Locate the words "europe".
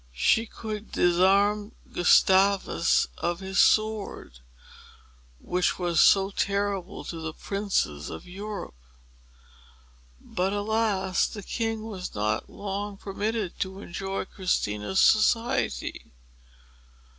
8.25-8.73